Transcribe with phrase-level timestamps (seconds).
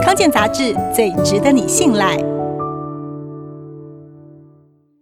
[0.00, 2.16] 康健杂志最值得你信赖。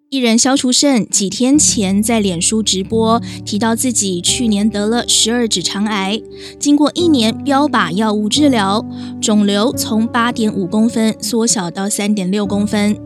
[0.09, 6.21] 艺人萧厨胜几天前在脸书直播，提到自己去年得了十二指肠癌，
[6.58, 8.84] 经过一年标靶药物治疗，
[9.21, 12.96] 肿瘤从八点五公分缩小到三点六公分。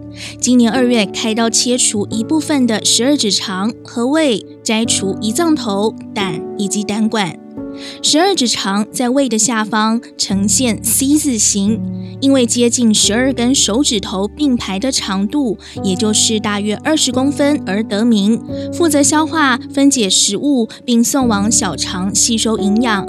[0.41, 7.39] 今年二月开刀切除一部分的十二指肠和胃，摘除胰脏头、胆以及胆管。
[8.03, 11.81] 十二指肠在胃的下方呈现 C 字形，
[12.21, 18.41] 因为接近十二根手指头并排的长度，也就是大约二十公分而得名，
[18.73, 23.07] 负责消化、分解食物，并送往小肠吸收营养。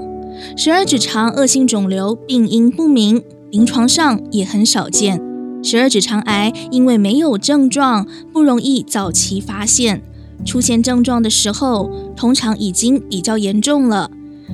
[0.57, 5.21] 十二指肠恶性肿瘤病因不明，临床上也很少见。
[5.63, 10.03] 十二指肠癌因为没有症状，不容易早期发现，
[10.45, 14.11] 出现症状的时候，通常已经比较严重了。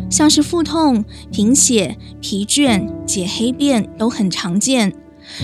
[0.09, 4.94] 像是腹痛、贫血、疲倦、解黑便都很常见。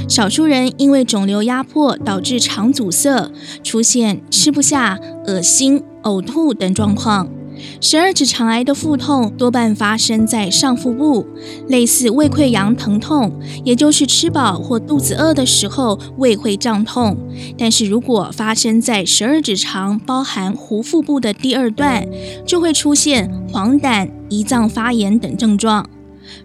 [0.10, 3.32] 少数人因为肿瘤压迫导致肠阻塞，
[3.64, 7.30] 出现吃不下、恶心、呕吐等状况。
[7.80, 11.26] 十二指肠癌的腹痛多半发生在上腹部，
[11.68, 13.32] 类似胃溃疡疼痛，
[13.64, 17.16] 也就是吃饱或肚子饿的时候胃会胀痛。
[17.58, 22.08] 但是如果发生在十二指肠包含壶腹部的第二段，
[22.46, 25.88] 就会出现黄疸、胰脏发炎等症状。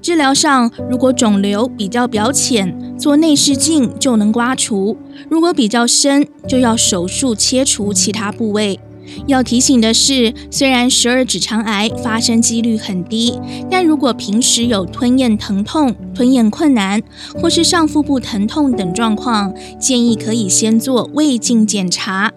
[0.01, 4.97] 治疗上，如果肿瘤比较表浅，做内视镜就能刮除；
[5.29, 8.79] 如果比较深，就要手术切除其他部位。
[9.27, 13.39] 要提醒的是，虽然十二指肠癌发生几率很低，
[13.71, 17.03] 但如果平时有吞咽疼痛、吞咽困难，
[17.35, 22.33] 或是上腹部疼痛等状况，建议可以先做胃镜检查。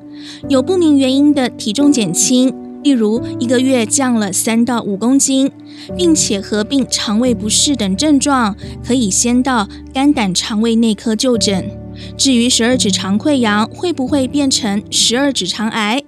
[0.50, 5.52] 有不明原因的体重减轻，例如一个月降了三到五公斤，
[5.98, 11.70] 并且合并肠胃不适等症状，可以先到肝胆肠胃内科就诊。
[12.18, 16.04] 至于十二指肠溃疡会不会变成十二指肠癌？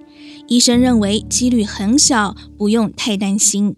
[0.48, 3.76] 医生认为几率很小，不用太担心。